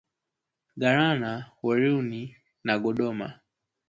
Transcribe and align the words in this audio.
Galana, 0.79 1.33
Weruni 1.63 2.23
na 2.65 2.73
Godoma 2.83 3.27